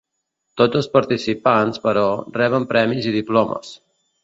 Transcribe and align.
Tots 0.61 0.79
els 0.79 0.87
participants, 0.97 1.79
però, 1.85 2.07
reben 2.41 2.67
premis 2.73 3.09
i 3.13 3.17
diplomes. 3.21 3.79